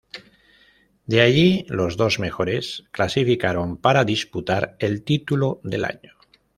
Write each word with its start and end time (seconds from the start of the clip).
De 1.05 1.21
allí 1.21 1.63
los 1.69 1.95
dos 1.95 2.17
mejores 2.17 2.85
clasificaron 2.89 3.77
para 3.77 4.03
disputar 4.03 4.75
el 4.79 5.03
título 5.03 5.61
del 5.63 5.85
año. 5.85 6.17